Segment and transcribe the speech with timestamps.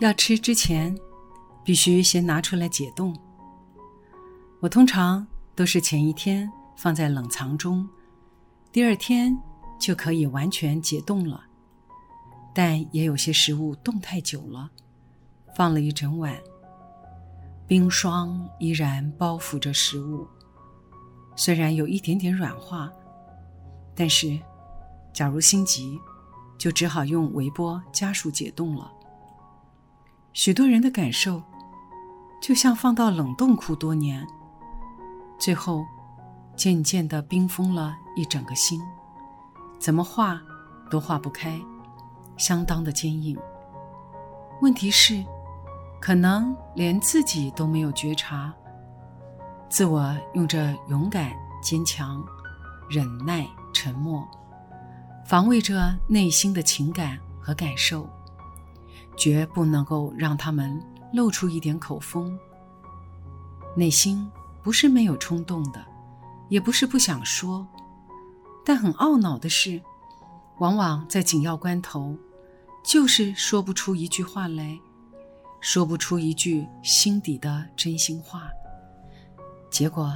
[0.00, 0.96] 要吃之前，
[1.64, 3.16] 必须先拿出来解冻。
[4.60, 7.88] 我通常都是前一天放在冷藏中，
[8.72, 9.38] 第二天
[9.78, 11.44] 就可以完全解冻了。
[12.52, 14.70] 但也有些食物冻太久了，
[15.56, 16.36] 放了一整晚，
[17.66, 20.26] 冰霜依然包覆着食物，
[21.36, 22.92] 虽然有一点点软化，
[23.94, 24.38] 但是
[25.12, 25.98] 假如心急，
[26.58, 28.92] 就只好用微波加速解冻了。
[30.34, 31.40] 许多人的感受，
[32.40, 34.26] 就像放到冷冻库多年，
[35.38, 35.86] 最后
[36.56, 38.82] 渐渐地冰封了一整个心，
[39.78, 40.42] 怎么化
[40.90, 41.56] 都化不开，
[42.36, 43.38] 相当的坚硬。
[44.60, 45.24] 问题是，
[46.00, 48.52] 可能连自己都没有觉察，
[49.68, 51.32] 自我用着勇敢、
[51.62, 52.20] 坚强、
[52.90, 54.26] 忍耐、沉默，
[55.24, 58.04] 防卫着内心的情感和感受。
[59.16, 60.80] 绝不能够让他们
[61.12, 62.38] 露出一点口风。
[63.76, 64.30] 内心
[64.62, 65.84] 不是没有冲动的，
[66.48, 67.66] 也不是不想说，
[68.64, 69.80] 但很懊恼的是，
[70.58, 72.16] 往往在紧要关头，
[72.84, 74.78] 就是说不出一句话来，
[75.60, 78.48] 说不出一句心底的真心话，
[79.70, 80.12] 结果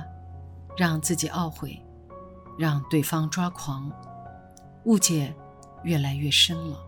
[0.76, 1.82] 让自己懊悔，
[2.56, 3.90] 让对方抓狂，
[4.84, 5.34] 误解
[5.82, 6.87] 越来越深了。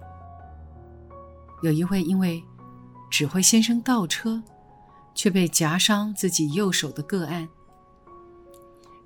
[1.63, 2.43] 有一位因为
[3.11, 4.43] 指挥先生倒车，
[5.15, 7.49] 却被夹伤自己右手的个案，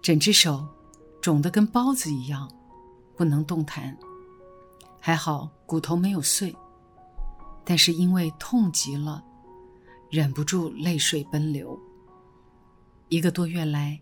[0.01, 0.67] 整只手
[1.21, 2.51] 肿得跟包子一样，
[3.17, 3.97] 不能动弹。
[5.01, 6.55] 还好骨头没有碎，
[7.65, 9.23] 但是因为痛极了，
[10.11, 11.79] 忍不住泪水奔流。
[13.09, 14.01] 一个多月来，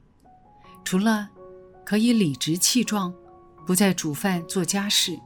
[0.85, 1.29] 除了
[1.85, 3.13] 可以理直气壮
[3.67, 5.19] 不再煮饭做家事，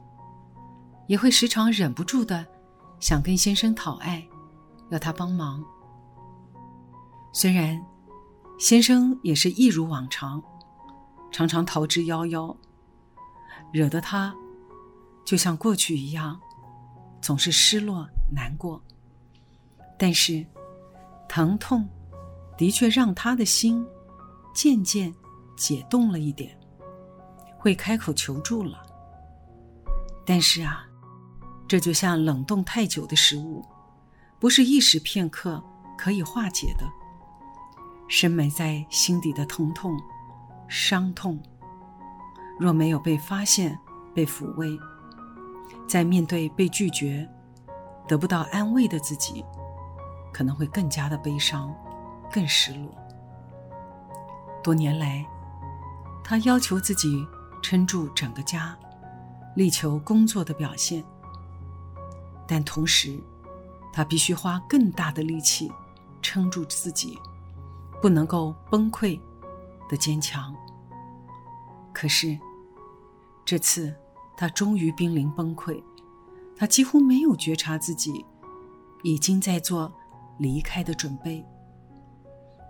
[1.07, 2.45] 也会时常忍不住的。
[2.99, 4.27] 想跟先生讨爱，
[4.89, 5.63] 要他帮忙。
[7.31, 7.79] 虽然
[8.57, 10.41] 先生也是一如往常，
[11.31, 12.55] 常常逃之夭夭，
[13.71, 14.35] 惹得他
[15.23, 16.39] 就像过去一样，
[17.21, 18.81] 总是失落难过。
[19.99, 20.43] 但是
[21.29, 21.87] 疼痛
[22.57, 23.85] 的确让他的心
[24.55, 25.13] 渐渐
[25.55, 26.57] 解冻了一点，
[27.59, 28.81] 会开口求助了。
[30.25, 30.86] 但是啊。
[31.67, 33.65] 这就像冷冻太久的食物，
[34.39, 35.61] 不是一时片刻
[35.97, 36.85] 可以化解的。
[38.07, 39.99] 深埋在心底的疼痛、
[40.69, 41.37] 伤痛，
[42.57, 43.77] 若没有被发现、
[44.15, 44.79] 被抚慰，
[45.85, 47.29] 在面对被拒绝、
[48.07, 49.43] 得不到安慰的自己，
[50.31, 51.75] 可能会更加的悲伤、
[52.31, 52.95] 更失落。
[54.63, 55.25] 多年来，
[56.23, 57.27] 他要求自己
[57.61, 58.73] 撑住整个家，
[59.55, 61.03] 力求工作的表现。
[62.47, 63.19] 但同时，
[63.91, 65.69] 他必须花更大的力气
[66.21, 67.19] 撑住自己，
[68.01, 69.19] 不能够崩溃
[69.89, 70.55] 的坚强。
[71.93, 72.37] 可是，
[73.43, 73.93] 这次
[74.37, 75.83] 他终于濒临崩溃，
[76.55, 78.25] 他几乎没有觉察自己
[79.03, 79.91] 已经在做
[80.37, 81.45] 离开的准备，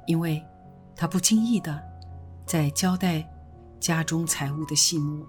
[0.08, 0.44] 因为
[0.96, 1.84] 他不经意的
[2.46, 3.28] 在交代
[3.80, 5.26] 家中财务的细目。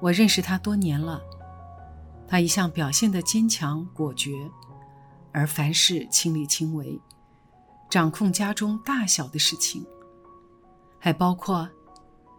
[0.00, 1.20] 我认识他多年了。
[2.30, 4.48] 他一向表现得坚强果决，
[5.32, 6.96] 而凡事亲力亲为，
[7.90, 9.84] 掌控家中大小的事情，
[11.00, 11.68] 还包括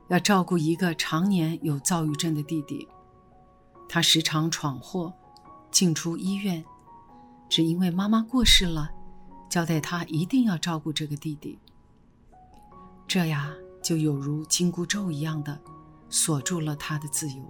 [0.07, 2.88] 要照顾一个常年有躁郁症的弟弟。
[3.90, 5.13] 他时常闯祸，
[5.72, 6.63] 进出医院，
[7.50, 8.89] 只因为妈妈过世了，
[9.50, 11.60] 交代他一定要照顾这个弟弟。
[13.06, 15.60] 这呀，就有如紧箍咒一样的
[16.10, 17.44] 锁住了他的自由。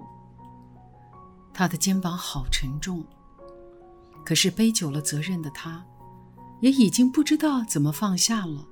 [1.54, 3.04] 他的肩膀好沉重，
[4.26, 5.86] 可是背久了责任的他，
[6.62, 8.66] 也已经不知道怎么放下了，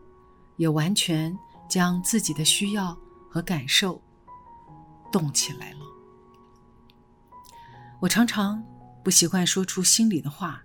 [0.58, 1.38] 也完全
[1.68, 2.98] 将自己的需要
[3.30, 4.02] 和感受
[5.12, 5.80] 动起来了。
[8.00, 8.64] 我常常
[9.04, 10.64] 不习惯说出心里的话，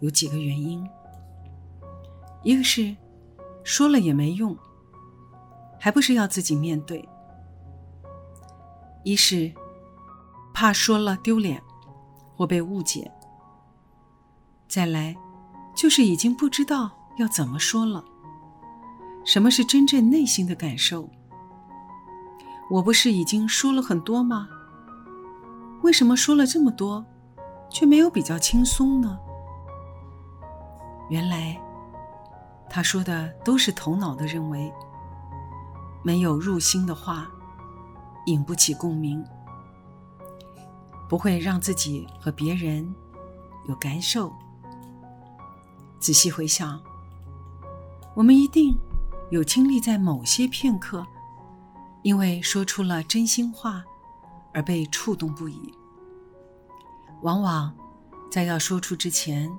[0.00, 0.84] 有几个原因。
[2.42, 2.96] 一个是
[3.62, 4.56] 说了也没用，
[5.78, 7.00] 还不是要自己面对；
[9.04, 9.52] 一是。
[10.60, 11.62] 怕说了丢脸，
[12.36, 13.08] 或被误解。
[14.66, 15.16] 再来，
[15.72, 18.04] 就是已经不知道要怎么说了。
[19.24, 21.08] 什么是真正内心的感受？
[22.72, 24.48] 我不是已经说了很多吗？
[25.84, 27.06] 为什么说了这么多，
[27.70, 29.16] 却没有比较轻松呢？
[31.08, 31.56] 原来，
[32.68, 34.72] 他说的都是头脑的认为，
[36.02, 37.28] 没有入心的话，
[38.26, 39.24] 引不起共鸣，
[41.08, 42.94] 不会让自己和别人
[43.68, 44.32] 有感受。
[45.98, 46.80] 仔细回想，
[48.14, 48.78] 我们一定
[49.30, 51.06] 有经历在某些片刻，
[52.02, 53.84] 因为说出了真心话
[54.52, 55.74] 而被触动不已。
[57.22, 57.74] 往往
[58.30, 59.50] 在要说出之前。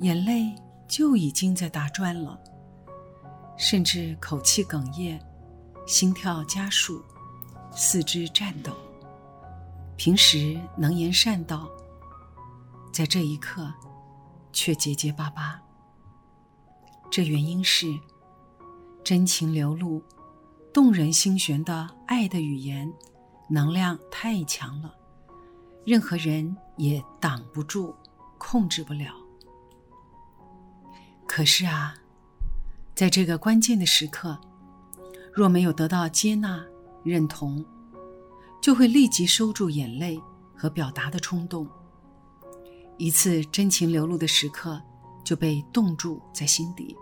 [0.00, 0.54] 眼泪
[0.86, 2.38] 就已经在打转了，
[3.56, 5.18] 甚至口气哽咽，
[5.86, 7.02] 心跳加速，
[7.72, 8.70] 四肢颤抖。
[9.96, 11.68] 平时能言善道，
[12.92, 13.72] 在这一刻
[14.52, 15.60] 却结结巴巴。
[17.10, 17.86] 这原因是
[19.02, 20.02] 真情流露、
[20.72, 22.92] 动人心弦的爱的语言，
[23.48, 24.94] 能量太强了，
[25.84, 27.94] 任何人也挡不住、
[28.36, 29.14] 控制不了。
[31.26, 31.94] 可是啊，
[32.94, 34.38] 在这个关键的时刻，
[35.32, 36.64] 若没有得到接纳、
[37.02, 37.64] 认同，
[38.66, 40.20] 就会立即收住眼泪
[40.56, 41.68] 和表达的冲动。
[42.98, 44.82] 一次真情流露的时刻
[45.22, 46.96] 就被冻住在心底。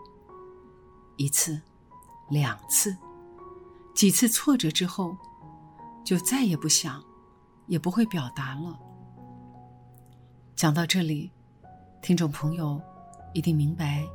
[1.17, 1.59] 一次、
[2.29, 2.95] 两次、
[3.95, 5.17] 几次挫折之后，
[6.05, 7.03] 就再也不想，
[7.67, 8.79] 也不会表达了。
[10.55, 11.33] 讲到这里，
[12.03, 12.79] 听众朋友
[13.33, 14.07] 一定明白。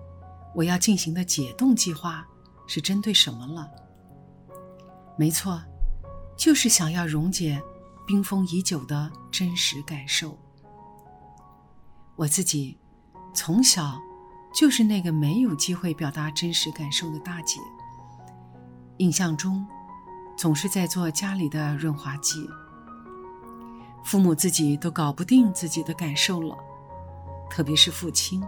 [0.53, 2.27] 我要进行的解冻计划
[2.67, 3.67] 是针对什么了？
[5.17, 5.59] 没错，
[6.39, 7.61] 就是想要溶解
[8.07, 10.37] 冰封已久的真实感受。
[12.15, 12.77] 我自己
[13.33, 13.99] 从小
[14.53, 17.59] 就是那个没有机会表达真实感受的大姐，
[18.99, 19.67] 印象中
[20.37, 22.49] 总是在做家里的润滑剂。
[24.05, 26.57] 父母自己都搞不定自己的感受了，
[27.49, 28.41] 特别是父亲。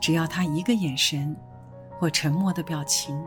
[0.00, 1.36] 只要他一个眼神，
[2.00, 3.24] 或沉默的表情，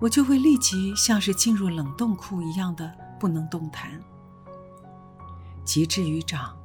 [0.00, 4.00] 我就会立即像是进入冷冻库一样的不能动弹。
[5.64, 6.56] 及至于长，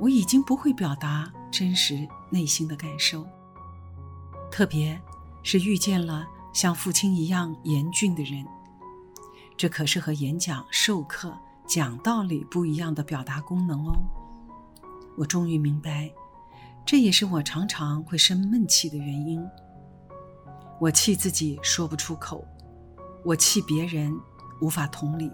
[0.00, 3.26] 我已经不会表达真实内心的感受，
[4.50, 5.00] 特别
[5.42, 8.44] 是遇见了像父亲一样严峻的人，
[9.56, 11.36] 这可是和演讲、授课、
[11.66, 13.92] 讲道理不一样的表达功能哦。
[15.16, 16.10] 我终于明白。
[16.86, 19.40] 这也是我常常会生闷气的原因。
[20.80, 22.42] 我气自己说不出口，
[23.22, 24.18] 我气别人
[24.62, 25.30] 无法同理，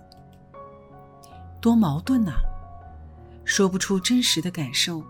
[1.60, 2.32] 多矛盾呐！
[3.44, 5.04] 说不出真实的感受，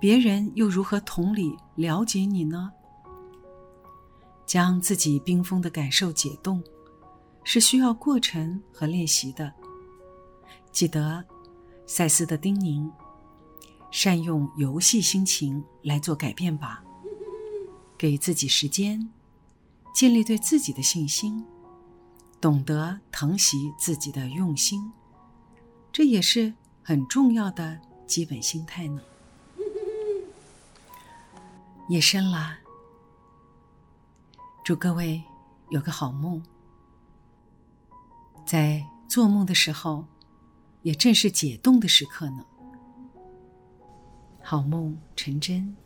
[0.00, 2.70] 别人又如何同理了解你呢？
[4.46, 6.62] 将自己冰封的感受解冻，
[7.42, 9.52] 是需要过程和练习的。
[10.70, 11.24] 记得
[11.84, 12.88] 赛斯的叮咛。
[13.90, 16.84] 善用游戏心情来做改变吧，
[17.96, 19.10] 给自己时间，
[19.94, 21.44] 建立对自己的信心，
[22.40, 24.92] 懂得疼惜自己的用心，
[25.90, 29.02] 这也是很重要的基本心态呢。
[31.88, 32.58] 夜深了，
[34.64, 35.22] 祝各位
[35.70, 36.42] 有个好梦。
[38.46, 40.04] 在做梦的时候，
[40.82, 42.44] 也正是解冻的时刻呢。
[44.42, 45.76] 好梦成真。